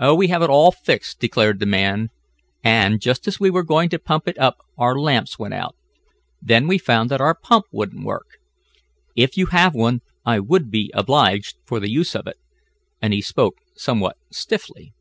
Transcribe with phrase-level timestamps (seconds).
[0.00, 2.08] "Oh, we have it all fixed," declared the man,
[2.64, 5.76] "and, just as we were going to pump it up out lamps went out.
[6.42, 8.38] Then we found that our pump wouldn't work.
[9.14, 12.38] If you have one I would be obliged for the use of it,"
[13.00, 14.92] and he spoke somewhat stiffly.